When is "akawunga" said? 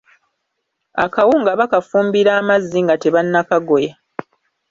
1.05-1.51